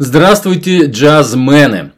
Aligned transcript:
Здравствуйте, 0.00 0.84
джазмены! 0.84 1.90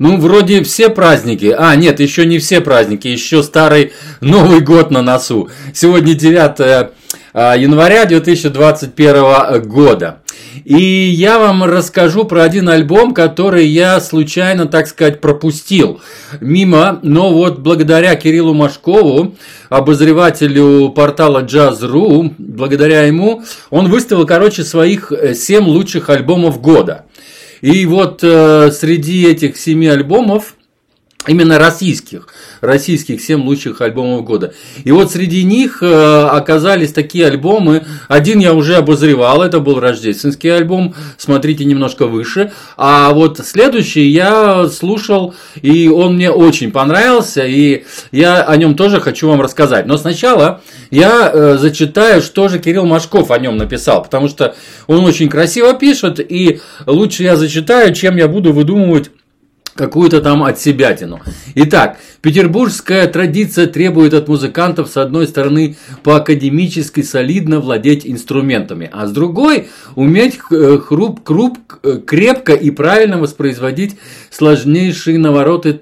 Ну, 0.00 0.16
вроде 0.16 0.64
все 0.64 0.88
праздники. 0.88 1.54
А, 1.56 1.76
нет, 1.76 2.00
еще 2.00 2.26
не 2.26 2.40
все 2.40 2.60
праздники. 2.60 3.06
Еще 3.06 3.44
старый 3.44 3.92
Новый 4.20 4.58
год 4.58 4.90
на 4.90 5.02
носу. 5.02 5.48
Сегодня 5.72 6.14
9 6.14 6.90
а, 7.32 7.56
января 7.56 8.06
2021 8.06 9.62
года. 9.68 10.22
И 10.64 10.76
я 10.76 11.38
вам 11.38 11.62
расскажу 11.62 12.24
про 12.24 12.42
один 12.42 12.68
альбом, 12.68 13.14
который 13.14 13.66
я 13.66 14.00
случайно, 14.00 14.66
так 14.66 14.88
сказать, 14.88 15.20
пропустил 15.20 16.00
мимо. 16.40 16.98
Но 17.04 17.32
вот 17.32 17.60
благодаря 17.60 18.16
Кириллу 18.16 18.54
Машкову, 18.54 19.36
обозревателю 19.68 20.88
портала 20.88 21.44
Jazz.ru, 21.44 22.34
благодаря 22.36 23.02
ему, 23.02 23.44
он 23.70 23.88
выставил, 23.90 24.26
короче, 24.26 24.64
своих 24.64 25.12
7 25.34 25.64
лучших 25.64 26.10
альбомов 26.10 26.60
года. 26.60 27.04
И 27.64 27.86
вот 27.86 28.22
э, 28.22 28.70
среди 28.72 29.26
этих 29.26 29.56
семи 29.56 29.86
альбомов 29.86 30.54
Именно 31.26 31.58
российских, 31.58 32.28
российских 32.60 33.22
7 33.22 33.42
лучших 33.44 33.80
альбомов 33.80 34.24
года. 34.24 34.52
И 34.84 34.92
вот 34.92 35.10
среди 35.10 35.42
них 35.42 35.82
э, 35.82 36.26
оказались 36.26 36.92
такие 36.92 37.26
альбомы. 37.26 37.86
Один 38.08 38.40
я 38.40 38.52
уже 38.52 38.76
обозревал, 38.76 39.40
это 39.42 39.60
был 39.60 39.80
рождественский 39.80 40.54
альбом, 40.54 40.94
смотрите 41.16 41.64
немножко 41.64 42.06
выше. 42.06 42.52
А 42.76 43.10
вот 43.14 43.38
следующий 43.38 44.06
я 44.10 44.68
слушал, 44.68 45.34
и 45.62 45.88
он 45.88 46.16
мне 46.16 46.30
очень 46.30 46.70
понравился, 46.70 47.46
и 47.46 47.84
я 48.12 48.42
о 48.42 48.54
нем 48.58 48.74
тоже 48.74 49.00
хочу 49.00 49.28
вам 49.28 49.40
рассказать. 49.40 49.86
Но 49.86 49.96
сначала 49.96 50.60
я 50.90 51.30
э, 51.32 51.56
зачитаю, 51.58 52.22
что 52.22 52.48
же 52.48 52.58
Кирилл 52.58 52.86
Машков 52.86 53.30
о 53.30 53.38
нем 53.38 53.56
написал, 53.56 54.02
потому 54.02 54.28
что 54.28 54.54
он 54.86 55.04
очень 55.04 55.28
красиво 55.28 55.74
пишет, 55.74 56.20
и 56.20 56.60
лучше 56.86 57.22
я 57.22 57.36
зачитаю, 57.36 57.94
чем 57.94 58.16
я 58.16 58.28
буду 58.28 58.52
выдумывать 58.52 59.10
какую-то 59.74 60.20
там 60.20 60.42
от 60.44 60.60
себятину. 60.60 61.20
Итак, 61.54 61.98
петербургская 62.20 63.06
традиция 63.08 63.66
требует 63.66 64.14
от 64.14 64.28
музыкантов, 64.28 64.88
с 64.88 64.96
одной 64.96 65.26
стороны, 65.26 65.76
по-академически 66.02 67.02
солидно 67.02 67.60
владеть 67.60 68.06
инструментами, 68.06 68.88
а 68.92 69.06
с 69.06 69.12
другой, 69.12 69.68
уметь 69.96 70.38
э, 70.50 70.78
хруп, 70.78 71.22
круп, 71.22 71.58
э, 71.82 71.98
крепко 72.06 72.52
и 72.52 72.70
правильно 72.70 73.18
воспроизводить 73.18 73.96
сложнейшие 74.30 75.18
навороты 75.18 75.72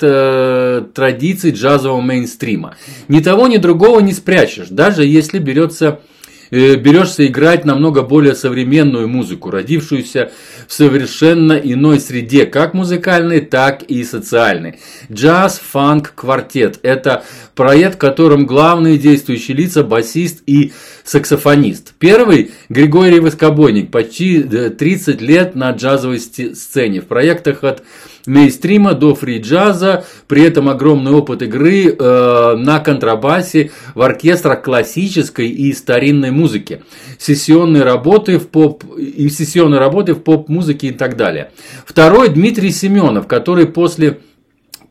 традиций 0.95 1.53
джазового 1.53 2.01
мейнстрима. 2.01 2.77
Ни 3.09 3.21
того, 3.21 3.47
ни 3.49 3.57
другого 3.57 4.01
не 4.01 4.13
спрячешь, 4.13 4.69
даже 4.69 5.05
если 5.05 5.39
берется 5.39 5.83
Э, 5.83 6.12
берешься 6.53 7.27
играть 7.27 7.65
намного 7.65 8.03
более 8.03 8.35
современную 8.35 9.09
музыку, 9.09 9.51
родившуюся 9.51 10.31
в 10.69 10.73
совершенно 10.73 11.55
иной 11.55 11.99
среде, 11.99 12.45
как 12.45 12.75
музыкальной, 12.75 13.41
так 13.41 13.83
и 13.83 14.05
социальной. 14.05 14.79
Джаз, 15.11 15.59
фанк, 15.59 16.13
квартет– 16.15 16.79
это 16.83 17.25
проект, 17.55 17.95
в 17.95 17.99
котором 17.99 18.45
главные 18.47 18.99
действующие 18.99 19.57
лица– 19.57 19.83
басист 19.85 20.43
и 20.47 20.73
саксофонист. 21.05 21.95
Первый– 21.99 22.53
Григорий 22.69 23.21
Воскобойник, 23.21 23.91
почти 23.91 24.43
30 24.43 25.23
лет 25.23 25.55
на 25.55 25.71
джазовой 25.71 26.21
сцене. 26.21 27.01
В 27.01 27.07
проектах 27.07 27.65
от 27.65 27.83
мейнстрима 28.27 28.95
до 28.95 29.15
фри-джаза, 29.15 30.05
при 30.29 30.43
этом 30.43 30.69
огромный 30.69 31.13
опыт 31.13 31.43
игры 31.43 31.87
э, 31.87 32.57
на 32.57 32.79
контрабасе 32.81 33.71
в 33.95 34.03
оркестрах 34.03 34.63
классической 34.63 35.49
и 35.49 35.73
старинной 35.73 36.31
музыки, 36.31 36.83
сессионные 37.19 37.83
работы 37.83 38.39
в 38.39 38.49
поп 38.49 38.85
и 38.97 39.29
сессионные 39.29 39.79
работы 39.79 40.15
в 40.15 40.23
поп-музыке 40.23 40.89
и 40.89 40.93
так 40.93 41.17
далее. 41.17 41.51
Второй 41.85 42.29
Дмитрий 42.29 42.71
Семенов, 42.71 43.27
который 43.27 43.67
после 43.67 44.19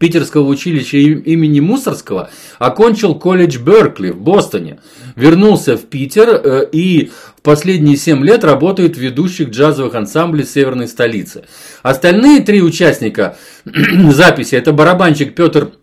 Питерского 0.02 0.48
училища 0.48 0.98
имени 0.98 1.60
Мусорского, 1.60 2.32
окончил 2.58 3.14
колледж 3.14 3.60
Беркли 3.60 4.10
в 4.10 4.20
Бостоне, 4.20 4.80
вернулся 5.16 5.78
в 5.78 5.82
Питер 5.82 6.28
э, 6.30 6.68
и 6.72 7.12
в 7.38 7.42
последние 7.44 7.98
7 7.98 8.26
лет 8.26 8.44
работает 8.44 8.96
в 8.96 9.00
ведущих 9.00 9.50
джазовых 9.50 9.94
ансамблей 9.94 10.44
северной 10.44 10.88
столицы. 10.88 11.44
Остальные 11.84 12.42
три 12.42 12.64
участника 12.64 13.38
записи– 14.12 14.56
это 14.58 14.74
барабанщик 14.74 15.36
Петр 15.36 15.74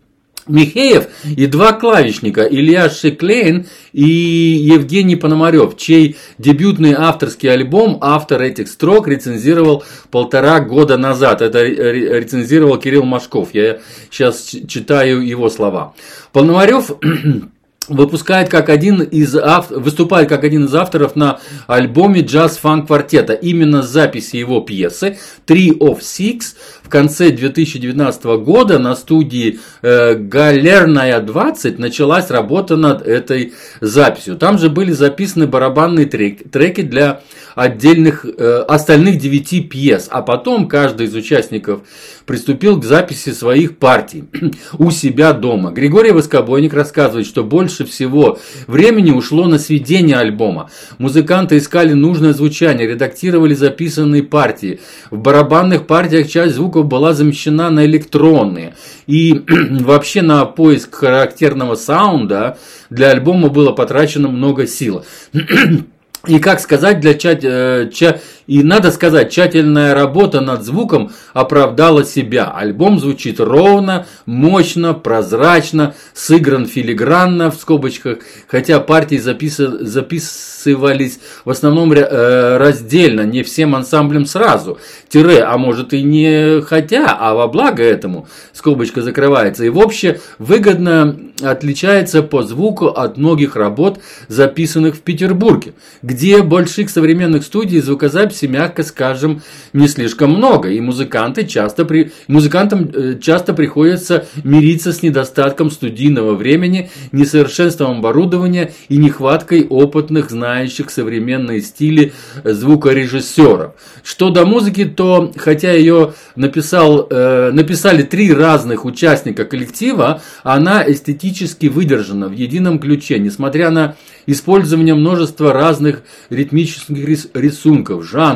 Михеев 0.49 1.07
и 1.23 1.45
два 1.45 1.73
клавишника 1.73 2.41
Илья 2.41 2.89
Шеклейн 2.89 3.67
и 3.93 4.03
Евгений 4.03 5.15
Пономарев, 5.15 5.77
чей 5.77 6.17
дебютный 6.37 6.93
авторский 6.93 7.51
альбом 7.51 7.99
автор 8.01 8.41
этих 8.41 8.67
строк 8.67 9.07
рецензировал 9.07 9.83
полтора 10.11 10.59
года 10.59 10.97
назад. 10.97 11.41
Это 11.41 11.63
рецензировал 11.63 12.77
Кирилл 12.77 13.03
Машков. 13.03 13.49
Я 13.53 13.79
сейчас 14.11 14.55
читаю 14.67 15.25
его 15.25 15.49
слова. 15.49 15.93
Пономарев 16.33 16.91
выпускает 17.89 18.49
как 18.49 18.69
один 18.69 19.01
из 19.01 19.35
ав... 19.35 19.69
выступает 19.69 20.29
как 20.29 20.43
один 20.43 20.65
из 20.65 20.75
авторов 20.75 21.15
на 21.15 21.39
альбоме 21.67 22.21
джаз 22.21 22.57
фанк 22.57 22.87
квартета. 22.87 23.33
Именно 23.33 23.81
записи 23.81 24.37
его 24.37 24.61
пьесы 24.61 25.17
Three 25.45 25.77
of 25.77 25.99
Six 25.99 26.55
в 26.83 26.89
конце 26.89 27.29
2019 27.29 28.23
года 28.43 28.79
на 28.79 28.95
студии 28.95 29.59
э, 29.81 30.15
Галерная 30.15 31.19
20 31.19 31.77
началась 31.79 32.29
работа 32.29 32.77
над 32.77 33.05
этой 33.05 33.53
записью. 33.81 34.37
Там 34.37 34.57
же 34.57 34.69
были 34.69 34.91
записаны 34.91 35.47
барабанные 35.47 36.05
треки, 36.05 36.43
треки 36.43 36.81
для 36.81 37.21
отдельных 37.55 38.25
э, 38.25 38.63
остальных 38.67 39.17
девяти 39.17 39.61
пьес, 39.61 40.07
а 40.11 40.21
потом 40.21 40.67
каждый 40.67 41.07
из 41.07 41.15
участников 41.15 41.81
приступил 42.25 42.79
к 42.79 42.85
записи 42.85 43.31
своих 43.31 43.77
партий 43.77 44.25
у 44.77 44.91
себя 44.91 45.33
дома. 45.33 45.71
Григорий 45.71 46.11
Воскобойник 46.11 46.73
рассказывает, 46.73 47.25
что 47.25 47.43
больше 47.43 47.85
всего 47.85 48.39
времени 48.67 49.11
ушло 49.11 49.47
на 49.47 49.57
сведение 49.59 50.17
альбома. 50.17 50.69
Музыканты 50.97 51.57
искали 51.57 51.93
нужное 51.93 52.33
звучание, 52.33 52.87
редактировали 52.87 53.53
записанные 53.53 54.23
партии. 54.23 54.79
В 55.09 55.17
барабанных 55.17 55.87
партиях 55.87 56.29
часть 56.29 56.55
звуков 56.55 56.85
была 56.85 57.13
замещена 57.13 57.69
на 57.69 57.85
электронные. 57.85 58.75
И 59.07 59.41
вообще 59.79 60.21
на 60.21 60.45
поиск 60.45 60.95
характерного 60.95 61.75
саунда 61.75 62.57
для 62.89 63.09
альбома 63.09 63.49
было 63.49 63.71
потрачено 63.71 64.29
много 64.29 64.67
сил. 64.67 65.03
И 66.27 66.39
как 66.39 66.59
сказать, 66.59 66.99
для 66.99 67.13
чат, 67.13 67.39
э, 67.43 67.89
ча, 67.93 68.19
и 68.49 68.63
надо 68.63 68.89
сказать, 68.89 69.31
тщательная 69.31 69.93
работа 69.93 70.41
над 70.41 70.63
звуком 70.63 71.11
оправдала 71.33 72.03
себя. 72.03 72.51
Альбом 72.51 72.99
звучит 72.99 73.39
ровно, 73.39 74.07
мощно, 74.25 74.95
прозрачно, 74.95 75.93
сыгран 76.15 76.65
филигранно 76.65 77.51
в 77.51 77.55
скобочках, 77.57 78.17
хотя 78.47 78.79
партии 78.79 79.17
записа, 79.17 79.85
записывались 79.85 81.19
в 81.45 81.51
основном 81.51 81.93
э, 81.93 82.57
раздельно, 82.57 83.21
не 83.21 83.43
всем 83.43 83.75
ансамблем 83.75 84.25
сразу. 84.25 84.79
Тире, 85.09 85.43
а 85.43 85.55
может 85.59 85.93
и 85.93 86.01
не 86.01 86.61
хотя, 86.61 87.15
а 87.19 87.35
во 87.35 87.47
благо 87.47 87.83
этому, 87.83 88.27
скобочка 88.53 89.03
закрывается. 89.03 89.63
И 89.63 89.69
в 89.69 89.77
общем 89.77 90.15
выгодно 90.39 91.15
отличается 91.43 92.23
по 92.23 92.41
звуку 92.41 92.87
от 92.87 93.15
многих 93.15 93.55
работ, 93.55 93.99
записанных 94.27 94.95
в 94.95 95.01
Петербурге 95.01 95.73
где 96.01 96.41
больших 96.41 96.89
современных 96.89 97.43
студий 97.43 97.79
звукозаписи, 97.79 98.38
мягко 98.47 98.83
скажем, 98.83 99.41
не 99.73 99.87
слишком 99.87 100.31
много, 100.31 100.69
и 100.69 100.79
музыканты 100.79 101.45
часто 101.45 101.85
при... 101.85 102.11
музыкантам 102.27 102.89
э, 102.93 103.19
часто 103.19 103.53
приходится 103.53 104.25
мириться 104.43 104.93
с 104.93 105.03
недостатком 105.03 105.71
студийного 105.71 106.35
времени, 106.35 106.89
несовершенством 107.11 107.99
оборудования 107.99 108.73
и 108.89 108.97
нехваткой 108.97 109.65
опытных, 109.67 110.29
знающих 110.29 110.89
современные 110.89 111.61
стили 111.61 112.13
звукорежиссеров. 112.43 113.73
Что 114.03 114.29
до 114.29 114.45
музыки, 114.45 114.85
то 114.85 115.31
хотя 115.37 115.71
ее 115.71 116.13
написал, 116.35 117.07
э, 117.09 117.51
написали 117.51 118.03
три 118.03 118.33
разных 118.33 118.85
участника 118.85 119.45
коллектива, 119.45 120.21
она 120.43 120.83
эстетически 120.87 121.67
выдержана 121.67 122.27
в 122.27 122.33
едином 122.33 122.79
ключе, 122.79 123.19
несмотря 123.19 123.69
на 123.69 123.95
использование 124.25 124.95
множества 124.95 125.53
разных 125.53 126.03
ритмических 126.29 127.29
рисунков, 127.33 128.05
жанров, 128.05 128.28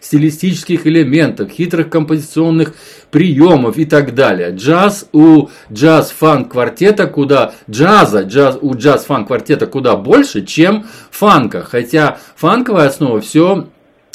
стилистических 0.00 0.86
элементов, 0.86 1.50
хитрых 1.50 1.90
композиционных 1.90 2.74
приемов 3.10 3.78
и 3.78 3.84
так 3.84 4.14
далее. 4.14 4.50
Джаз 4.50 5.08
у 5.12 5.48
джаз-фанк 5.72 6.50
квартета 6.52 7.06
куда 7.06 7.54
джаза, 7.70 8.22
джаз 8.22 8.58
у 8.60 8.74
джаз-фанк 8.74 9.28
квартета 9.28 9.66
куда 9.66 9.96
больше, 9.96 10.44
чем 10.44 10.86
фанка, 11.10 11.62
хотя 11.62 12.18
фанковая 12.36 12.88
основа 12.88 13.20
все 13.20 13.68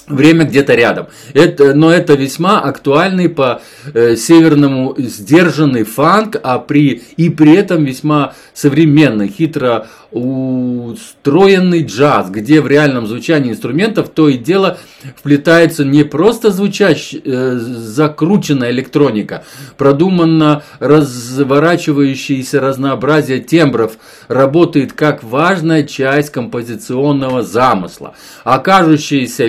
время 0.10 0.46
где-то 0.46 0.76
рядом. 0.76 1.08
Это, 1.34 1.74
но 1.74 1.92
это 1.94 2.16
весьма 2.16 2.60
актуальный 2.60 3.30
по 3.30 3.62
э, 3.94 4.16
северному 4.16 4.96
сдержанный 4.98 5.84
фанк, 5.84 6.36
а 6.44 6.60
при, 6.60 7.04
и 7.16 7.30
при 7.30 7.56
этом 7.56 7.86
весьма 7.86 8.34
современный, 8.54 9.30
хитро 9.30 9.88
устроенный 10.12 11.84
джаз, 11.84 12.32
где 12.32 12.62
в 12.62 12.68
реальном 12.68 13.06
звучании 13.06 13.52
инструментов 13.52 14.10
то 14.10 14.28
и 14.28 14.38
дело 14.38 14.80
вплетается 15.16 15.86
не 15.86 16.04
просто 16.04 16.50
звучащая, 16.50 17.22
э, 17.24 17.60
закрученная 17.60 18.72
электроника, 18.72 19.44
продуманно 19.78 20.64
разворачивающееся 20.80 22.60
разнообразие 22.60 23.40
тембров 23.40 23.98
работает 24.28 24.94
как 24.94 25.24
важная 25.24 25.84
часть 25.84 26.32
композиционного 26.32 27.44
замысла, 27.44 28.16
а 28.44 28.58
кажущаяся 28.58 29.46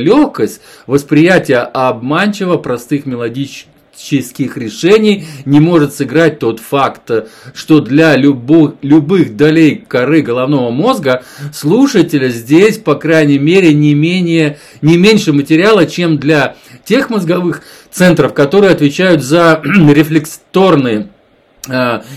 легкость 0.50 0.60
восприятия 0.86 1.58
обманчиво 1.58 2.56
простых 2.56 3.06
мелодических 3.06 4.56
решений 4.56 5.26
не 5.44 5.60
может 5.60 5.94
сыграть 5.94 6.38
тот 6.38 6.60
факт, 6.60 7.10
что 7.54 7.80
для 7.80 8.16
любых, 8.16 8.74
любых 8.82 9.36
долей 9.36 9.84
коры 9.86 10.22
головного 10.22 10.70
мозга 10.70 11.22
слушателя 11.52 12.28
здесь, 12.28 12.78
по 12.78 12.94
крайней 12.94 13.38
мере, 13.38 13.72
не, 13.74 13.94
менее, 13.94 14.58
не 14.82 14.96
меньше 14.96 15.32
материала, 15.32 15.86
чем 15.86 16.18
для 16.18 16.56
тех 16.84 17.10
мозговых 17.10 17.62
центров, 17.90 18.34
которые 18.34 18.72
отвечают 18.72 19.22
за 19.22 19.62
рефлекторные 19.64 21.08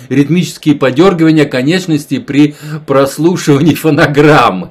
ритмические 0.10 0.75
подергивания 0.75 1.45
конечностей 1.45 2.19
при 2.19 2.56
прослушивании 2.88 3.75
фонограммы. 3.75 4.69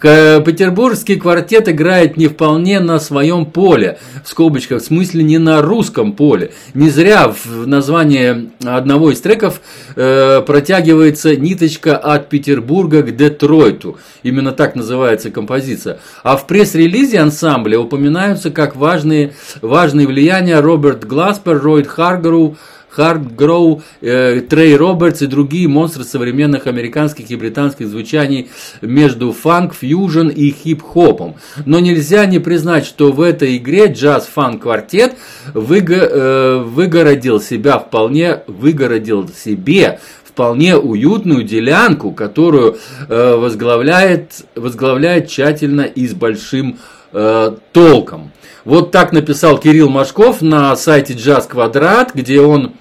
Петербургский 0.00 1.16
квартет 1.16 1.68
играет 1.68 2.16
не 2.16 2.28
вполне 2.28 2.80
на 2.80 2.98
своем 3.00 3.46
поле, 3.46 3.98
в 4.24 4.28
скобочках, 4.28 4.82
в 4.82 4.84
смысле 4.84 5.24
не 5.24 5.38
на 5.38 5.62
русском 5.62 6.12
поле. 6.12 6.52
Не 6.72 6.90
зря 6.90 7.28
в 7.28 7.66
названии 7.66 8.50
одного 8.64 9.10
из 9.10 9.20
треков 9.20 9.60
э, 9.96 10.42
протягивается 10.46 11.36
ниточка 11.36 11.96
от 11.96 12.28
Петербурга 12.28 13.02
к 13.02 13.14
Детройту. 13.14 13.98
Именно 14.22 14.52
так 14.52 14.74
называется 14.74 15.30
композиция. 15.30 15.98
А 16.22 16.36
в 16.36 16.46
пресс-релизе 16.46 17.18
ансамбля 17.18 17.78
упоминаются 17.78 18.50
как 18.50 18.76
важные, 18.76 19.32
важные 19.60 20.06
влияния 20.06 20.60
Роберт 20.60 21.04
Гласпер, 21.04 21.60
Ройд 21.60 21.86
Харгроу, 21.86 22.56
Хард 22.94 23.34
Гроу, 23.34 23.82
Трей 24.00 24.76
Робертс 24.76 25.22
и 25.22 25.26
другие 25.26 25.68
монстры 25.68 26.04
современных 26.04 26.66
американских 26.66 27.30
и 27.30 27.36
британских 27.36 27.88
звучаний 27.88 28.50
между 28.82 29.32
фанк, 29.32 29.74
фьюжн 29.74 30.28
и 30.28 30.50
хип-хопом. 30.50 31.36
Но 31.66 31.80
нельзя 31.80 32.26
не 32.26 32.38
признать, 32.38 32.86
что 32.86 33.12
в 33.12 33.20
этой 33.20 33.56
игре 33.56 33.86
джаз-фанк-квартет 33.86 35.14
выго, 35.52 35.96
э, 35.96 36.58
выгородил 36.58 37.40
себя 37.40 37.78
вполне, 37.78 38.42
выгородил 38.46 39.28
себе 39.28 40.00
вполне 40.24 40.76
уютную 40.76 41.44
делянку, 41.44 42.12
которую 42.12 42.78
э, 43.08 43.34
возглавляет, 43.36 44.44
возглавляет 44.54 45.28
тщательно 45.28 45.82
и 45.82 46.06
с 46.06 46.14
большим 46.14 46.78
э, 47.12 47.56
толком. 47.72 48.32
Вот 48.64 48.90
так 48.90 49.12
написал 49.12 49.58
Кирилл 49.58 49.90
Машков 49.90 50.40
на 50.40 50.74
сайте 50.74 51.12
Jazz 51.12 51.46
Квадрат, 51.48 52.12
где 52.14 52.40
он 52.40 52.72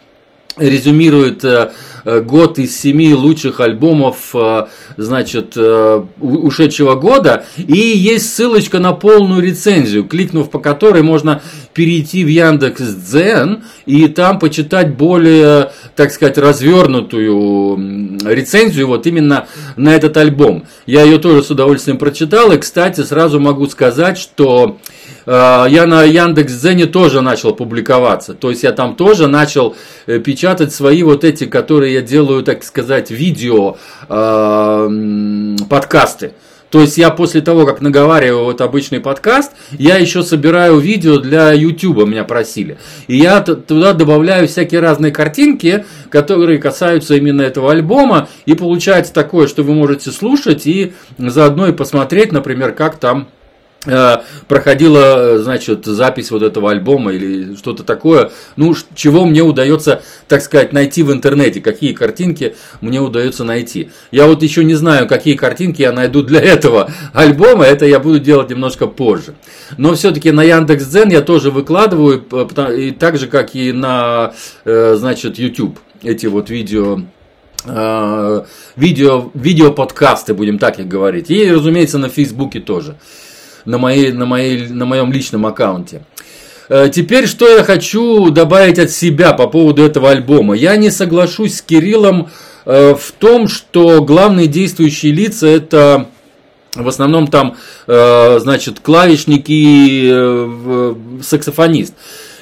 резюмирует 0.57 1.43
э, 1.43 1.71
э, 2.05 2.21
год 2.21 2.59
из 2.59 2.79
семи 2.79 3.13
лучших 3.13 3.59
альбомов, 3.59 4.35
э, 4.35 4.65
значит, 4.97 5.57
ушедшего 6.19 6.95
года. 6.95 7.45
И 7.57 7.77
есть 7.77 8.33
ссылочка 8.33 8.79
на 8.79 8.93
полную 8.93 9.41
рецензию, 9.41 10.03
кликнув 10.03 10.49
по 10.49 10.59
которой 10.59 11.01
можно 11.01 11.41
перейти 11.73 12.23
в 12.23 12.27
Яндекс 12.27 12.81
Дзен 12.81 13.63
и 13.85 14.07
там 14.07 14.39
почитать 14.39 14.95
более, 14.95 15.71
так 15.95 16.11
сказать, 16.11 16.37
развернутую 16.37 18.19
рецензию 18.25 18.87
вот 18.87 19.07
именно 19.07 19.47
на 19.75 19.95
этот 19.95 20.17
альбом. 20.17 20.65
Я 20.85 21.03
ее 21.03 21.17
тоже 21.17 21.43
с 21.43 21.49
удовольствием 21.49 21.97
прочитал. 21.97 22.51
И, 22.51 22.57
кстати, 22.57 23.01
сразу 23.01 23.39
могу 23.39 23.65
сказать, 23.67 24.17
что 24.17 24.77
я 25.25 25.85
на 25.85 26.03
Яндекс.Дзене 26.03 26.85
тоже 26.85 27.21
начал 27.21 27.53
публиковаться. 27.55 28.33
То 28.33 28.49
есть 28.49 28.63
я 28.63 28.71
там 28.71 28.95
тоже 28.95 29.27
начал 29.27 29.75
э, 30.05 30.19
печатать 30.19 30.73
свои 30.73 31.03
вот 31.03 31.23
эти, 31.23 31.45
которые 31.45 31.93
я 31.93 32.01
делаю, 32.01 32.43
так 32.43 32.63
сказать, 32.63 33.11
видео, 33.11 33.77
э, 34.09 35.57
подкасты. 35.69 36.33
То 36.73 36.81
есть 36.81 36.97
я 36.97 37.11
после 37.11 37.41
того, 37.41 37.67
как 37.67 37.81
наговариваю 37.81 38.45
вот 38.45 38.59
обычный 38.59 38.99
подкаст, 38.99 39.51
я 39.73 39.97
еще 39.97 40.23
собираю 40.23 40.79
видео 40.79 41.19
для 41.19 41.51
YouTube, 41.51 42.07
меня 42.07 42.23
просили. 42.23 42.79
И 43.05 43.15
я 43.15 43.41
туда 43.41 43.93
добавляю 43.93 44.47
всякие 44.47 44.81
разные 44.81 45.11
картинки, 45.11 45.85
которые 46.09 46.57
касаются 46.57 47.13
именно 47.13 47.43
этого 47.43 47.71
альбома. 47.71 48.27
И 48.47 48.55
получается 48.55 49.13
такое, 49.13 49.47
что 49.47 49.61
вы 49.61 49.75
можете 49.75 50.09
слушать 50.09 50.65
и 50.65 50.93
заодно 51.19 51.67
и 51.67 51.73
посмотреть, 51.73 52.31
например, 52.31 52.71
как 52.71 52.97
там 52.97 53.27
Э, 53.27 53.42
проходила, 54.47 55.39
значит, 55.39 55.85
запись 55.85 56.31
вот 56.31 56.41
этого 56.41 56.71
альбома 56.71 57.11
или 57.11 57.55
что-то 57.55 57.83
такое, 57.83 58.31
ну, 58.55 58.73
чего 58.95 59.25
мне 59.25 59.41
удается, 59.41 60.01
так 60.27 60.41
сказать, 60.41 60.71
найти 60.71 61.03
в 61.03 61.11
интернете, 61.11 61.59
какие 61.59 61.93
картинки 61.93 62.55
мне 62.81 63.01
удается 63.01 63.43
найти. 63.43 63.89
Я 64.11 64.27
вот 64.27 64.41
еще 64.41 64.63
не 64.63 64.75
знаю, 64.75 65.07
какие 65.07 65.35
картинки 65.35 65.81
я 65.81 65.91
найду 65.91 66.23
для 66.23 66.39
этого 66.41 66.91
альбома, 67.13 67.65
это 67.65 67.85
я 67.85 67.99
буду 67.99 68.19
делать 68.19 68.49
немножко 68.49 68.87
позже. 68.87 69.35
Но 69.77 69.93
все-таки 69.95 70.31
на 70.31 70.43
Яндекс.Дзен 70.43 71.09
я 71.09 71.21
тоже 71.21 71.51
выкладываю, 71.51 72.23
и 72.77 72.91
так 72.91 73.17
же, 73.17 73.27
как 73.27 73.55
и 73.55 73.73
на, 73.73 74.33
э, 74.65 74.95
значит, 74.97 75.37
YouTube, 75.37 75.77
эти 76.01 76.27
вот 76.27 76.49
видео 76.49 77.01
э, 77.65 78.43
видео, 78.75 79.31
видео 79.33 79.71
подкасты, 79.71 80.33
будем 80.33 80.57
так 80.57 80.79
их 80.79 80.87
говорить. 80.87 81.29
И, 81.29 81.51
разумеется, 81.51 81.97
на 81.97 82.09
Фейсбуке 82.09 82.59
тоже 82.59 82.95
на, 83.65 83.77
моей, 83.77 84.11
на, 84.11 84.25
моей, 84.25 84.67
на 84.67 84.85
моем 84.85 85.11
личном 85.11 85.45
аккаунте. 85.45 86.03
Э, 86.69 86.89
теперь, 86.91 87.27
что 87.27 87.47
я 87.47 87.63
хочу 87.63 88.29
добавить 88.29 88.79
от 88.79 88.89
себя 88.89 89.33
по 89.33 89.47
поводу 89.47 89.83
этого 89.83 90.09
альбома. 90.09 90.55
Я 90.55 90.75
не 90.75 90.91
соглашусь 90.91 91.57
с 91.57 91.61
Кириллом 91.61 92.29
э, 92.65 92.95
в 92.95 93.11
том, 93.11 93.47
что 93.47 94.01
главные 94.03 94.47
действующие 94.47 95.11
лица 95.11 95.47
это 95.47 96.07
в 96.75 96.87
основном 96.87 97.27
там, 97.27 97.55
э, 97.85 98.39
значит, 98.41 98.79
клавишник 98.79 99.45
и 99.47 100.91
саксофонист. 101.21 101.93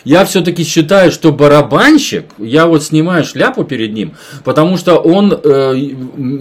Я 0.05 0.25
все-таки 0.25 0.63
считаю, 0.63 1.11
что 1.11 1.31
барабанщик, 1.31 2.25
я 2.39 2.65
вот 2.65 2.81
снимаю 2.81 3.23
шляпу 3.23 3.65
перед 3.65 3.93
ним, 3.93 4.15
потому 4.43 4.77
что 4.77 4.95
он, 4.95 5.39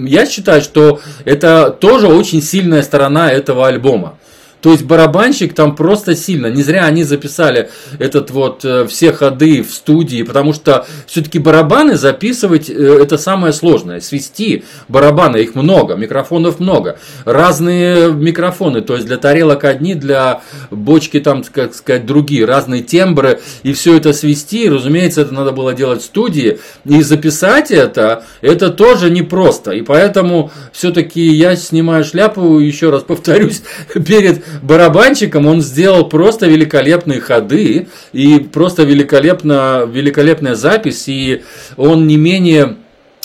я 0.07 0.25
считаю, 0.25 0.63
что 0.63 1.01
это 1.27 1.71
тоже 1.71 2.07
очень 2.07 2.41
сильная 2.41 2.83
сторона 2.83 3.31
этого 3.31 3.67
альбома. 3.67 4.17
То 4.61 4.73
есть 4.73 4.85
барабанщик 4.85 5.55
там 5.55 5.75
просто 5.75 6.15
сильно. 6.15 6.47
Не 6.49 6.63
зря 6.63 6.85
они 6.85 7.05
записали 7.05 7.71
этот 7.99 8.31
вот 8.31 8.65
э, 8.65 8.87
все 8.87 9.13
ходы 9.13 9.63
в 9.63 9.73
студии, 9.73 10.23
потому 10.23 10.53
что 10.53 10.87
все-таки 11.07 11.39
барабаны 11.39 11.97
записывать 11.97 12.69
э, 12.69 12.73
это 12.75 13.17
самое 13.17 13.53
сложное. 13.53 14.01
Свести 14.01 14.65
барабаны, 14.89 15.39
их 15.39 15.55
много, 15.55 15.95
микрофонов 15.95 16.61
много. 16.61 16.99
Разные 17.25 18.13
микрофоны, 18.13 18.83
то 18.83 18.95
есть 18.95 19.07
для 19.07 19.17
тарелок 19.17 19.65
одни, 19.65 19.95
для 19.95 20.43
бочки 20.71 21.21
там, 21.21 21.43
как 21.43 21.75
сказать, 21.75 22.05
другие. 22.05 22.45
Разные 22.45 22.83
тембры. 22.83 23.41
И 23.63 23.73
все 23.73 23.97
это 23.97 24.13
свести, 24.13 24.69
разумеется, 24.69 25.23
это 25.23 25.33
надо 25.33 25.53
было 25.53 25.73
делать 25.73 26.03
в 26.03 26.05
студии. 26.05 26.59
И 26.85 27.03
записать 27.03 27.71
это, 27.71 28.25
это 28.43 28.69
тоже 28.69 29.11
непросто. 29.11 29.71
И 29.71 29.81
поэтому 29.81 30.51
все-таки 30.73 31.21
я 31.21 31.57
снимаю 31.57 32.05
шляпу, 32.05 32.59
еще 32.59 32.91
раз 32.91 33.03
повторюсь, 33.05 33.63
перед 33.95 34.43
барабанщиком 34.63 35.47
он 35.47 35.61
сделал 35.61 36.09
просто 36.09 36.47
великолепные 36.47 37.21
ходы 37.21 37.89
и 38.13 38.39
просто 38.39 38.83
великолепно, 38.83 39.89
великолепная 39.91 40.55
запись, 40.55 41.09
и 41.09 41.43
он 41.77 42.07
не 42.07 42.17
менее 42.17 42.77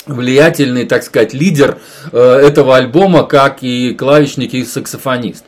влиятельный, 0.06 0.84
так 0.84 1.02
сказать, 1.02 1.34
лидер 1.34 1.78
э, 2.12 2.18
этого 2.18 2.76
альбома, 2.76 3.24
как 3.24 3.62
и 3.62 3.94
клавишник 3.94 4.54
и 4.54 4.64
саксофонист. 4.64 5.44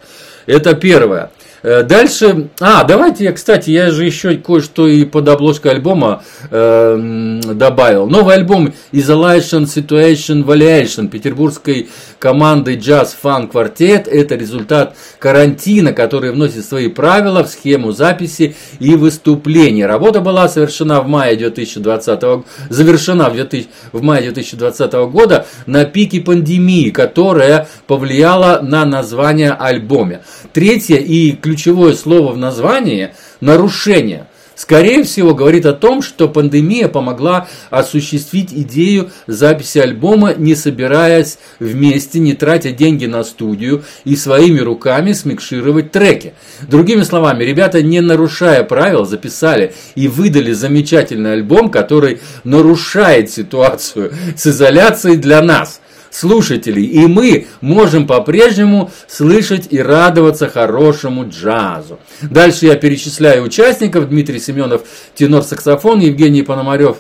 Это 0.47 0.75
первое. 0.75 1.31
Э, 1.63 1.83
дальше, 1.83 2.49
а, 2.61 2.85
давайте 2.85 3.25
я, 3.25 3.33
кстати, 3.33 3.71
я 3.71 3.91
же 3.91 4.05
еще 4.05 4.37
кое-что 4.37 4.87
и 4.87 5.05
под 5.05 5.29
обложкой 5.29 5.73
альбома 5.73 6.23
э, 6.51 7.41
добавил. 7.55 8.07
Новый 8.07 8.37
альбом 8.37 8.73
Isolation 8.93 9.65
Situation 9.65 10.45
Variation 10.45 11.09
петербургской 11.09 11.89
команды 12.19 12.77
Jazz 12.77 13.11
Fun 13.21 13.51
Quartet. 13.51 14.09
Это 14.09 14.37
результат 14.37 14.97
карантина, 15.19 15.93
который 15.93 16.33
вносит 16.33 16.65
свои 16.65 16.89
правила 16.89 17.43
в 17.43 17.49
схему 17.49 17.93
записи 17.93 18.55
и 18.79 18.95
выступления. 18.95 19.87
Работа 19.87 20.21
была 20.21 20.49
совершена 20.49 21.01
в 21.01 21.09
мае 21.09 21.37
2020 21.37 22.45
завершена 22.69 23.31
в, 23.31 23.35
2000, 23.35 23.69
в 23.93 24.03
мае 24.03 24.23
2020 24.23 24.93
года 25.11 25.47
на 25.67 25.85
пике 25.85 26.21
пандемии, 26.21 26.91
которая 26.91 27.69
повлияла 27.87 28.61
на 28.63 28.85
название 28.85 29.53
альбома. 29.53 30.21
Третье 30.53 30.97
и 30.97 31.33
ключевое 31.49 31.95
слово 31.95 32.33
в 32.33 32.37
названии– 32.37 33.15
нарушение– 33.41 34.27
скорее 34.55 35.05
всего, 35.05 35.35
говорит 35.35 35.65
о 35.67 35.73
том, 35.73 36.03
что 36.03 36.29
пандемия 36.29 36.89
помогла 36.89 37.49
осуществить 37.71 38.53
идею 38.53 39.11
записи 39.29 39.79
альбома, 39.79 40.35
не 40.35 40.57
собираясь 40.57 41.39
вместе, 41.61 42.19
не 42.19 42.35
тратя 42.35 42.73
деньги 42.73 43.07
на 43.07 43.23
студию 43.23 43.85
и 44.05 44.17
своими 44.17 44.59
руками 44.59 45.13
смикшировать 45.13 45.93
треки. 45.93 46.35
Другими 46.63 47.03
словами, 47.03 47.45
ребята, 47.45 47.83
не 47.83 48.01
нарушая 48.01 48.65
правил, 48.65 49.07
записали 49.07 49.75
и 49.95 50.09
выдали 50.09 50.53
замечательный 50.53 51.35
альбом, 51.35 51.71
который 51.71 52.21
нарушает 52.43 53.31
ситуацию 53.31 54.13
с 54.37 54.47
изоляцией 54.49 55.17
для 55.17 55.41
нас– 55.41 55.81
слушателей, 56.11 56.85
и 56.85 57.07
мы 57.07 57.47
можем 57.61 58.07
по-прежнему 58.07 58.91
слышать 59.07 59.69
и 59.71 59.81
радоваться 59.81 60.49
хорошему 60.49 61.29
джазу. 61.29 61.99
Дальше 62.23 62.67
я 62.67 62.77
перечисляю 62.77 63.45
участников. 63.45 64.09
Дмитрий 64.09 64.41
Семенов, 64.41 64.83
тенор-саксофон, 65.17 66.01
Евгений 66.01 66.43
Пономарев, 66.43 66.99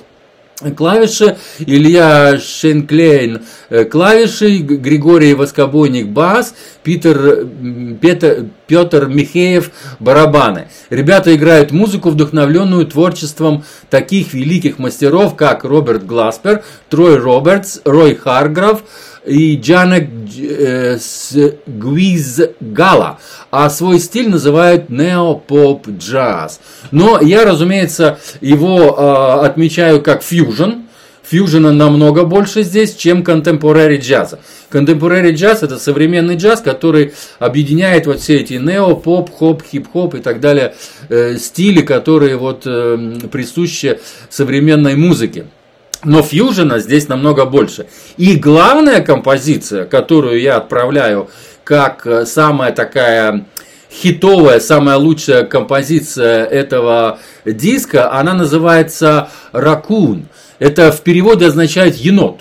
клавиши, 0.76 1.36
Илья 1.58 2.38
Шенклейн 2.38 3.42
э, 3.70 3.84
клавиши, 3.84 4.58
Григорий 4.58 5.34
Воскобойник 5.34 6.08
бас, 6.08 6.54
Питер, 6.82 7.46
Петр, 8.00 8.46
Петр 8.66 9.06
Михеев 9.06 9.70
барабаны. 10.00 10.68
Ребята 10.90 11.34
играют 11.34 11.70
музыку, 11.70 12.10
вдохновленную 12.10 12.86
творчеством 12.86 13.64
таких 13.90 14.34
великих 14.34 14.78
мастеров, 14.78 15.36
как 15.36 15.64
Роберт 15.64 16.04
Гласпер, 16.06 16.64
Трой 16.88 17.18
Робертс, 17.18 17.80
Рой 17.84 18.14
Харграф, 18.14 18.82
и 19.28 19.56
Джанек 19.56 20.08
э, 20.38 20.98
Гвизгала, 21.66 23.18
а 23.50 23.70
свой 23.70 23.98
стиль 23.98 24.28
называют 24.28 24.88
неопоп-джаз. 24.88 26.60
Но 26.90 27.20
я, 27.20 27.44
разумеется, 27.44 28.18
его 28.40 28.96
э, 28.96 29.46
отмечаю 29.46 30.02
как 30.02 30.22
фьюжн, 30.22 30.88
фьюжена 31.28 31.72
намного 31.72 32.24
больше 32.24 32.62
здесь, 32.62 32.94
чем 32.96 33.22
контемпорари 33.22 33.98
джаза. 33.98 34.40
Контемпорари 34.70 35.32
джаз 35.32 35.62
это 35.62 35.78
современный 35.78 36.36
джаз, 36.36 36.60
который 36.60 37.12
объединяет 37.38 38.06
вот 38.06 38.20
все 38.20 38.36
эти 38.38 38.54
нео, 38.54 38.96
поп, 38.96 39.30
хоп, 39.36 39.62
хип-хоп 39.62 40.14
и 40.14 40.20
так 40.20 40.40
далее 40.40 40.74
э, 41.08 41.36
стили, 41.36 41.82
которые 41.82 42.36
вот 42.36 42.62
э, 42.64 43.18
присущи 43.30 44.00
современной 44.30 44.96
музыке. 44.96 45.46
Но 46.04 46.22
фьюжена 46.22 46.78
здесь 46.78 47.08
намного 47.08 47.44
больше. 47.44 47.86
И 48.16 48.36
главная 48.36 49.00
композиция, 49.00 49.84
которую 49.84 50.40
я 50.40 50.56
отправляю 50.56 51.28
как 51.64 52.06
э, 52.06 52.24
самая 52.24 52.72
такая 52.72 53.44
хитовая, 53.90 54.60
самая 54.60 54.96
лучшая 54.96 55.44
композиция 55.44 56.44
этого 56.44 57.18
диска, 57.44 58.12
она 58.12 58.34
называется 58.34 59.28
«Ракун». 59.52 60.28
Это 60.58 60.92
в 60.92 61.02
переводе 61.02 61.46
означает 61.46 61.96
«енот». 61.96 62.40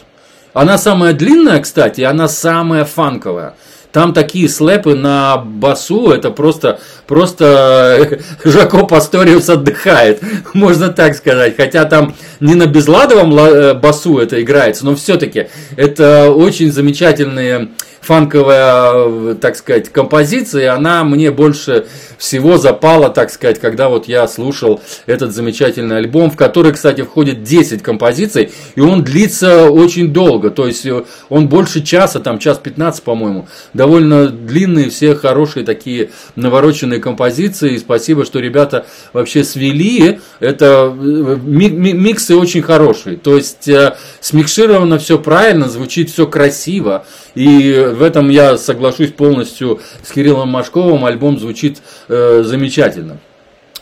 Она 0.53 0.77
самая 0.77 1.13
длинная, 1.13 1.59
кстати, 1.59 2.01
она 2.01 2.27
самая 2.27 2.85
фанковая. 2.85 3.55
Там 3.97 4.13
такие 4.13 4.47
слэпы 4.47 4.93
на 4.93 5.37
басу, 5.37 6.11
это 6.11 6.29
просто, 6.29 6.79
просто 7.07 8.19
Жако 8.43 8.85
Пасториус 8.85 9.49
отдыхает, 9.49 10.21
можно 10.53 10.89
так 10.89 11.15
сказать. 11.15 11.55
Хотя 11.57 11.83
там 11.85 12.13
не 12.39 12.53
на 12.53 12.67
безладовом 12.67 13.35
э, 13.35 13.73
басу 13.73 14.19
это 14.19 14.39
играется, 14.39 14.85
но 14.85 14.95
все-таки 14.95 15.47
это 15.77 16.29
очень 16.29 16.71
замечательные 16.71 17.69
фанковая, 18.07 19.35
так 19.35 19.57
сказать, 19.57 19.89
композиция, 19.89 20.73
она 20.73 21.03
мне 21.03 21.29
больше 21.29 21.87
всего 22.17 22.57
запала, 22.57 23.09
так 23.09 23.29
сказать, 23.29 23.59
когда 23.59 23.89
вот 23.89 24.07
я 24.07 24.25
слушал 24.29 24.81
этот 25.07 25.33
замечательный 25.33 25.97
альбом, 25.97 26.31
в 26.31 26.37
который, 26.37 26.71
кстати, 26.71 27.01
входит 27.01 27.43
10 27.43 27.83
композиций, 27.83 28.53
и 28.75 28.79
он 28.79 29.03
длится 29.03 29.69
очень 29.69 30.13
долго, 30.13 30.51
то 30.51 30.67
есть 30.67 30.85
э, 30.85 31.03
он 31.27 31.49
больше 31.49 31.83
часа, 31.83 32.21
там 32.21 32.39
час 32.39 32.59
15, 32.59 33.03
по-моему, 33.03 33.49
довольно 33.73 34.29
длинные, 34.29 34.89
все 34.89 35.13
хорошие 35.13 35.65
такие 35.65 36.11
навороченные 36.37 37.01
композиции, 37.01 37.73
и 37.73 37.77
спасибо, 37.77 38.23
что 38.23 38.39
ребята 38.39 38.85
вообще 39.11 39.43
свели, 39.43 40.21
это 40.39 40.95
э, 40.97 41.37
миксы 41.43 42.37
очень 42.37 42.61
хорошие, 42.61 43.17
то 43.17 43.35
есть 43.35 43.67
э, 43.67 43.97
смикшировано 44.21 44.97
все 44.97 45.19
правильно, 45.19 45.67
звучит 45.67 46.09
все 46.09 46.25
красиво, 46.25 47.05
и 47.35 47.93
в 47.97 48.01
этом 48.01 48.29
я 48.29 48.57
соглашусь 48.57 49.11
полностью 49.11 49.81
с 50.03 50.11
Кириллом 50.11 50.49
Машковым. 50.49 51.05
Альбом 51.05 51.39
звучит 51.39 51.79
э, 52.07 52.43
замечательно. 52.45 53.17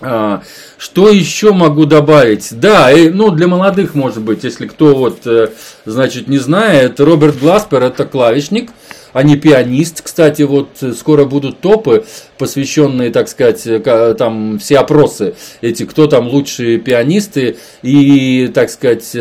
А, 0.01 0.41
что 0.77 1.09
еще 1.09 1.53
могу 1.53 1.85
добавить? 1.85 2.49
Да, 2.59 2.91
и, 2.91 3.09
ну 3.09 3.31
для 3.31 3.47
молодых, 3.47 3.95
может 3.95 4.21
быть, 4.21 4.43
если 4.43 4.67
кто 4.67 4.95
вот, 4.95 5.25
э, 5.25 5.49
значит, 5.85 6.27
не 6.27 6.37
знает, 6.37 6.99
Роберт 6.99 7.39
Гласпер 7.39 7.83
это 7.83 8.05
клавишник 8.05 8.71
а 9.15 9.23
не 9.23 9.37
пианист. 9.37 10.01
Кстати, 10.01 10.41
вот 10.41 10.71
э, 10.81 10.91
скоро 10.91 11.23
будут 11.23 11.61
топы, 11.61 12.03
посвященные, 12.37 13.11
так 13.11 13.29
сказать, 13.29 13.65
э, 13.65 14.15
там 14.17 14.59
все 14.59 14.79
опросы 14.79 15.35
эти, 15.61 15.85
кто 15.85 16.07
там 16.07 16.27
лучшие 16.27 16.79
пианисты 16.79 17.55
и, 17.81 18.51
так 18.53 18.69
сказать, 18.69 19.15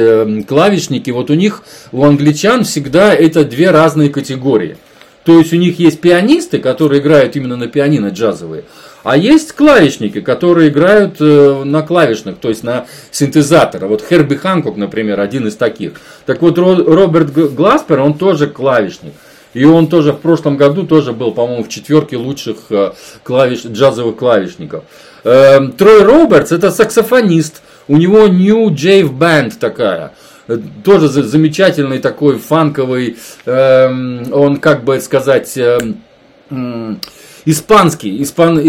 клавишники. 0.49 1.11
Вот 1.13 1.31
у 1.31 1.35
них, 1.35 1.63
у 1.93 2.03
англичан 2.03 2.65
всегда 2.65 3.15
это 3.15 3.45
две 3.45 3.71
разные 3.71 4.11
категории. 4.11 4.77
То 5.25 5.39
есть 5.39 5.53
у 5.53 5.57
них 5.57 5.79
есть 5.79 6.01
пианисты, 6.01 6.59
которые 6.59 7.01
играют 7.01 7.35
именно 7.37 7.57
на 7.57 7.67
пианино 7.67 8.09
джазовые, 8.09 8.65
а 9.03 9.17
есть 9.17 9.53
клавишники, 9.53 10.21
которые 10.21 10.69
играют 10.69 11.21
на 11.21 11.83
клавишных, 11.83 12.39
то 12.39 12.49
есть 12.49 12.63
на 12.63 12.87
синтезаторах. 13.11 13.89
Вот 13.89 14.05
Херби 14.07 14.35
Ханкок, 14.35 14.77
например, 14.77 15.21
один 15.21 15.47
из 15.47 15.57
таких. 15.57 16.01
Так 16.27 16.43
вот, 16.43 16.59
Роберт 16.59 17.33
Гласпер, 17.55 18.01
он 18.01 18.15
тоже 18.15 18.49
клавишник. 18.49 19.13
И 19.55 19.65
он 19.65 19.87
тоже 19.87 20.13
в 20.13 20.19
прошлом 20.19 20.57
году 20.57 20.85
тоже 20.85 21.13
был, 21.13 21.31
по-моему, 21.31 21.63
в 21.63 21.69
четверке 21.69 22.17
лучших 22.17 22.57
э, 22.71 22.93
клавиш, 23.23 23.65
джазовых 23.65 24.17
клавишников. 24.17 24.83
Эм, 25.23 25.71
Трой 25.73 26.03
Робертс 26.03 26.51
это 26.51 26.73
саксофонист. 26.73 27.63
У 27.87 27.97
него 27.97 28.27
New 28.27 28.71
Jave 28.71 29.17
Band 29.17 29.53
такая. 29.61 30.13
Э, 30.47 30.59
тоже 30.85 31.09
замечательный 31.09 31.99
такой 31.99 32.39
фанковый, 32.39 33.17
эм, 33.47 34.33
он 34.33 34.59
как 34.59 34.85
бы 34.85 35.01
сказать, 35.01 35.57
эм, 35.57 37.01
испанский, 37.47 38.23
испан, 38.23 38.61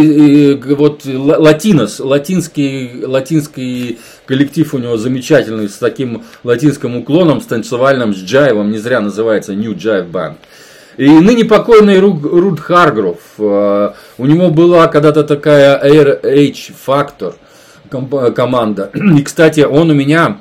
вот 0.77 1.05
латинос, 1.05 2.00
латинский, 2.00 3.03
латинский 3.05 4.00
коллектив 4.25 4.74
у 4.74 4.77
него 4.77 4.96
замечательный, 4.98 5.67
с 5.67 5.77
таким 5.77 6.24
латинским 6.44 6.96
уклоном, 6.96 7.41
с 7.41 7.46
танцевальным, 7.46 8.13
с 8.13 8.20
джайвом, 8.20 8.72
не 8.72 8.77
зря 8.77 9.01
называется 9.01 9.53
New 9.53 9.74
Jive 9.74 10.10
Band. 10.10 10.36
И 10.96 11.10
ныне 11.10 11.44
покойный 11.44 12.00
Руд 12.00 12.62
Харгров, 12.62 13.20
э, 13.38 13.91
у 14.17 14.25
него 14.25 14.50
была 14.50 14.88
когда-то 14.88 15.25
такая 15.25 15.77
Air 15.84 16.22
H 16.24 16.72
Factor 16.88 17.36
команда. 18.34 18.91
И, 19.17 19.22
кстати, 19.22 19.62
он 19.62 19.91
у 19.91 19.94
меня 19.94 20.39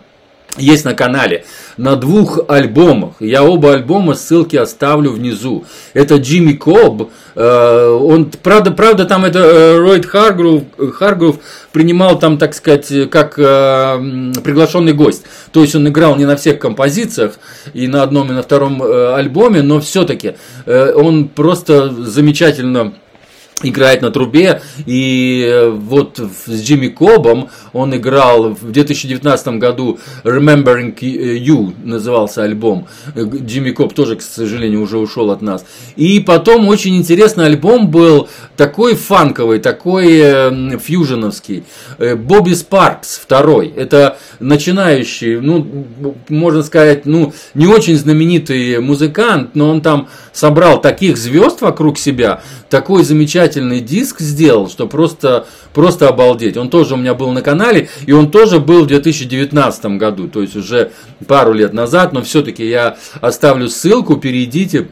есть 0.57 0.85
на 0.85 0.95
канале 0.95 1.45
на 1.77 1.97
двух 1.97 2.39
альбомах. 2.49 3.15
Я 3.21 3.43
оба 3.43 3.75
альбома 3.75 4.15
ссылки 4.15 4.57
оставлю 4.57 5.11
внизу. 5.11 5.65
Это 5.93 6.17
Джимми 6.17 6.53
Коб. 6.53 7.11
Э, 7.35 7.89
он, 7.89 8.31
правда, 8.43 8.71
правда, 8.71 9.05
там 9.05 9.25
это 9.25 9.41
э, 9.41 9.79
Ройд 9.79 10.07
Харгрув, 10.07 10.63
Харгрув 10.95 11.37
принимал 11.73 12.19
там, 12.19 12.39
так 12.39 12.55
сказать, 12.55 13.11
как 13.11 13.39
э, 13.39 14.33
приглашенный 14.45 14.93
гость. 14.93 15.25
То 15.53 15.63
есть 15.63 15.75
он 15.75 15.89
играл 15.89 16.17
не 16.17 16.27
на 16.27 16.37
всех 16.37 16.59
композициях 16.59 17.39
и 17.73 17.89
на 17.89 18.03
одном 18.03 18.31
и 18.31 18.35
на 18.35 18.43
втором 18.43 18.83
альбоме, 18.83 19.63
но 19.63 19.81
все-таки 19.81 20.35
он 20.67 21.29
просто 21.29 21.91
замечательно 21.91 22.95
играет 23.69 24.03
на 24.03 24.11
трубе. 24.11 24.63
И 24.87 25.45
э, 25.47 25.71
вот 25.71 26.19
с 26.19 26.63
Джимми 26.63 26.89
Кобом 26.89 27.51
он 27.73 27.95
играл 27.97 28.51
в 28.51 28.71
2019 28.71 29.47
году 29.59 29.99
Remembering 30.25 30.97
You 30.99 31.73
назывался 31.83 32.43
альбом. 32.43 32.87
Джимми 33.17 33.71
Коб 33.71 33.95
тоже, 33.95 34.17
к 34.17 34.23
сожалению, 34.23 34.83
уже 34.83 34.99
ушел 34.99 35.31
от 35.31 35.43
нас. 35.43 35.65
И 35.97 36.21
потом 36.21 36.69
очень 36.69 36.97
интересный 36.97 37.47
альбом 37.47 37.91
был 37.91 38.29
такой 38.57 38.95
фанковый, 38.95 39.59
такой 39.59 40.19
э, 40.21 40.79
фьюженовский. 40.79 41.65
Э, 41.99 42.17
Бобби 42.17 42.55
Спаркс 42.55 43.19
второй. 43.19 43.69
Это 43.69 44.19
начинающий, 44.41 45.41
ну, 45.41 45.87
можно 46.29 46.63
сказать, 46.63 47.07
ну, 47.07 47.33
не 47.55 47.67
очень 47.67 47.97
знаменитый 47.97 48.81
музыкант, 48.81 49.51
но 49.55 49.71
он 49.71 49.81
там 49.81 50.09
собрал 50.33 50.81
таких 50.81 51.17
звезд 51.17 51.61
вокруг 51.61 51.99
себя, 51.99 52.43
такой 52.69 53.05
замечательный 53.05 53.54
диск 53.61 54.21
сделал, 54.21 54.69
что 54.69 54.87
просто, 54.87 55.47
просто 55.73 56.09
обалдеть. 56.09 56.57
Он 56.57 56.71
тоже 56.71 56.95
у 56.95 56.97
меня 56.97 57.15
был 57.15 57.31
на 57.33 57.43
канале, 57.43 57.89
и 58.07 58.13
он 58.13 58.31
тоже 58.31 58.61
был 58.61 58.85
в 58.85 58.87
2019 58.87 59.85
году, 59.99 60.29
то 60.29 60.43
есть 60.43 60.57
уже 60.57 60.93
пару 61.27 61.53
лет 61.53 61.73
назад, 61.73 62.13
но 62.13 62.23
все-таки 62.23 62.67
я 62.67 62.97
оставлю 63.21 63.69
ссылку, 63.69 64.17
перейдите, 64.17 64.89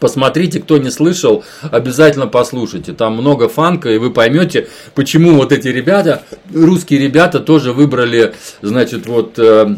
Посмотрите, 0.00 0.60
кто 0.60 0.76
не 0.76 0.90
слышал, 0.90 1.44
обязательно 1.62 2.26
послушайте. 2.26 2.92
Там 2.92 3.14
много 3.14 3.48
фанка, 3.48 3.90
и 3.90 3.96
вы 3.96 4.10
поймете, 4.10 4.68
почему 4.94 5.34
вот 5.34 5.52
эти 5.52 5.68
ребята, 5.68 6.22
русские 6.52 7.00
ребята, 7.00 7.40
тоже 7.40 7.72
выбрали, 7.72 8.34
значит, 8.60 9.06
вот 9.06 9.38
э, 9.38 9.76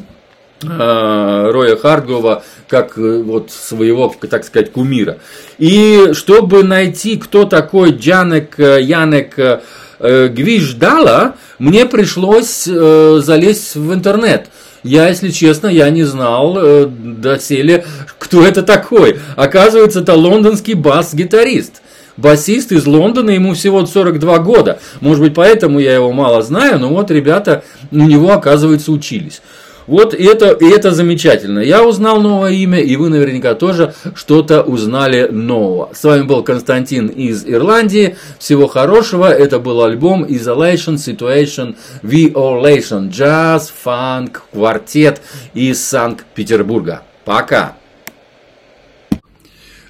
Роя 0.63 1.77
Хардгова 1.77 2.43
как 2.69 2.99
э, 2.99 3.23
вот 3.23 3.51
своего, 3.51 4.15
так 4.29 4.45
сказать, 4.45 4.73
кумира. 4.73 5.19
И 5.59 6.11
чтобы 6.13 6.65
найти, 6.65 7.17
кто 7.17 7.45
такой 7.45 7.93
Джанек, 7.93 8.59
э, 8.59 8.81
Янек 8.83 9.39
э, 9.39 10.29
Гвиждала, 10.29 11.37
мне 11.59 11.87
пришлось 11.87 12.67
э, 12.67 13.21
залезть 13.23 13.77
в 13.77 13.93
интернет. 13.93 14.47
Я, 14.83 15.09
если 15.09 15.31
честно, 15.31 15.69
я 15.69 15.91
не 15.91 16.05
знал 16.05 16.57
э, 16.59 16.87
доселе, 16.87 17.85
кто 18.19 18.47
это 18.47 18.63
такой. 18.63 19.19
Оказывается, 19.35 20.01
это 20.01 20.15
лондонский 20.15 20.75
бас-гитарист. 20.75 21.83
Басист 22.17 22.73
из 22.73 22.87
Лондона, 22.87 23.31
ему 23.31 23.53
всего 23.53 23.85
42 23.85 24.39
года. 24.39 24.79
Может 25.01 25.23
быть, 25.23 25.35
поэтому 25.35 25.79
я 25.79 25.95
его 25.95 26.13
мало 26.13 26.41
знаю, 26.41 26.79
но 26.79 26.89
вот 26.89 27.11
ребята 27.11 27.63
у 27.91 27.97
него, 27.97 28.33
оказывается, 28.33 28.91
учились. 28.91 29.43
Вот 29.87 30.15
это, 30.15 30.51
и 30.51 30.69
это 30.69 30.91
замечательно. 30.91 31.61
Я 31.61 31.85
узнал 31.85 32.21
новое 32.21 32.51
имя, 32.53 32.81
и 32.81 32.97
вы 32.97 33.09
наверняка 33.09 33.55
тоже 33.55 33.95
что-то 34.15 34.63
узнали 34.63 35.29
нового. 35.29 35.91
С 35.95 36.03
вами 36.03 36.23
был 36.23 36.43
Константин 36.43 37.07
из 37.07 37.45
Ирландии. 37.47 38.17
Всего 38.39 38.67
хорошего. 38.67 39.33
Это 39.33 39.61
был 39.61 39.85
альбом 39.85 40.25
Isolation 40.25 40.97
Situation 40.97 41.77
Violation. 42.03 43.11
Джаз, 43.11 43.73
фанк, 43.83 44.43
квартет 44.53 45.21
из 45.55 45.85
Санкт-Петербурга. 45.85 47.03
Пока. 47.25 47.77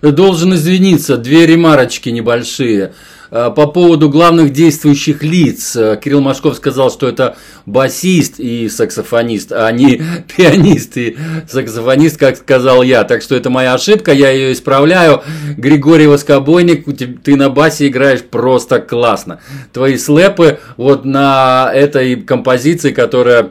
Должен 0.02 0.54
извиниться, 0.54 1.16
две 1.16 1.46
ремарочки 1.46 2.10
небольшие. 2.10 2.92
Э, 3.30 3.50
по 3.54 3.66
поводу 3.66 4.09
главных 4.09 4.52
действующих 4.52 5.23
лиц. 5.23 5.76
Э, 5.76 5.99
Кирилл 6.02 6.21
Машков 6.21 6.56
сказал, 6.56 6.90
что 6.90 7.09
это 7.09 7.37
басист 7.64 8.38
и 8.38 8.68
саксофонист, 8.68 9.52
а 9.52 9.71
не 9.73 10.02
пианист 10.37 10.97
и 10.97 11.16
саксофонист, 11.49 12.18
как 12.18 12.37
сказал 12.37 12.83
я. 12.83 13.04
Так 13.04 13.23
что 13.23 13.35
это 13.35 13.50
моя 13.50 13.75
ошибка, 13.75 14.12
я 14.12 14.30
ее 14.30 14.52
исправляю. 14.52 15.23
Григорий 15.56 16.06
Воскобойник, 16.06 16.87
ты 17.23 17.37
на 17.37 17.50
басе 17.50 17.88
играешь 17.88 18.23
просто 18.23 18.80
классно. 18.80 19.40
Твои 19.73 19.97
слэпы 19.97 20.61
вот 20.76 21.04
на 21.04 21.71
этой 21.75 22.16
композиции, 22.16 22.92
которая 22.92 23.50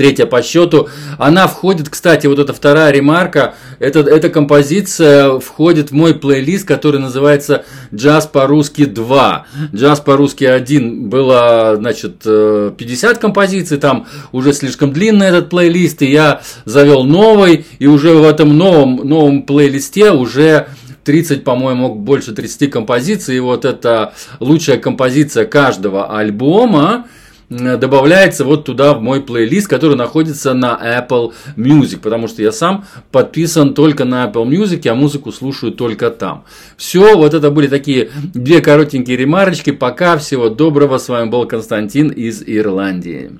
третья 0.00 0.24
по 0.24 0.40
счету. 0.40 0.88
Она 1.18 1.46
входит, 1.46 1.90
кстати, 1.90 2.26
вот 2.26 2.38
эта 2.38 2.54
вторая 2.54 2.90
ремарка, 2.90 3.52
это, 3.78 4.00
эта 4.00 4.30
композиция 4.30 5.38
входит 5.40 5.90
в 5.90 5.92
мой 5.92 6.14
плейлист, 6.14 6.66
который 6.66 6.98
называется 6.98 7.66
«Джаз 7.94 8.26
по-русски 8.26 8.84
2». 8.84 9.40
«Джаз 9.74 10.00
по-русски 10.00 10.44
1» 10.44 11.08
было, 11.08 11.74
значит, 11.76 12.22
50 12.22 12.78
э, 13.18 13.20
композиций, 13.20 13.76
там 13.76 14.06
уже 14.32 14.54
слишком 14.54 14.90
длинный 14.94 15.26
этот 15.26 15.50
плейлист, 15.50 16.00
и 16.00 16.10
я 16.10 16.40
завел 16.64 17.04
новый, 17.04 17.66
и 17.78 17.86
уже 17.86 18.14
в 18.14 18.24
этом 18.24 18.56
новом, 18.56 19.06
новом 19.06 19.42
плейлисте 19.42 20.12
уже 20.12 20.68
30, 21.04 21.44
по-моему, 21.44 21.94
больше 21.94 22.32
30 22.32 22.70
композиций, 22.70 23.36
и 23.36 23.40
вот 23.40 23.66
это 23.66 24.14
лучшая 24.38 24.78
композиция 24.78 25.44
каждого 25.44 26.16
альбома, 26.16 27.04
добавляется 27.50 28.44
вот 28.44 28.64
туда 28.64 28.94
в 28.94 29.02
мой 29.02 29.20
плейлист, 29.20 29.68
который 29.68 29.96
находится 29.96 30.54
на 30.54 30.78
Apple 30.80 31.32
Music, 31.56 31.98
потому 32.00 32.28
что 32.28 32.42
я 32.42 32.52
сам 32.52 32.84
подписан 33.10 33.74
только 33.74 34.04
на 34.04 34.24
Apple 34.24 34.48
Music, 34.48 34.88
а 34.88 34.94
музыку 34.94 35.32
слушаю 35.32 35.72
только 35.72 36.10
там. 36.10 36.44
Все, 36.76 37.16
вот 37.16 37.34
это 37.34 37.50
были 37.50 37.66
такие 37.66 38.10
две 38.32 38.60
коротенькие 38.60 39.16
ремарочки. 39.16 39.70
Пока, 39.70 40.16
всего 40.16 40.48
доброго. 40.48 40.98
С 40.98 41.08
вами 41.08 41.28
был 41.28 41.46
Константин 41.46 42.08
из 42.08 42.42
Ирландии. 42.46 43.32